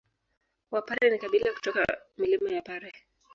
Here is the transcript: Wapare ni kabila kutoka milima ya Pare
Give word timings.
Wapare 0.71 1.09
ni 1.09 1.17
kabila 1.19 1.53
kutoka 1.53 1.97
milima 2.17 2.51
ya 2.51 2.61
Pare 2.61 2.91